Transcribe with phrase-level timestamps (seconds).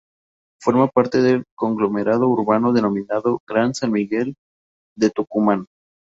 [0.63, 4.33] Forma parte del conglomerado urbano denominado Gran San Miguel
[4.97, 5.67] de Tucumán.